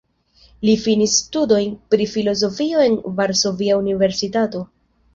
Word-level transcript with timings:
Li 0.69 0.73
finis 0.85 1.17
studojn 1.25 1.77
pri 1.95 2.09
filozofio 2.15 2.83
en 2.89 2.99
Varsovia 3.23 3.81
Universitato. 3.87 4.69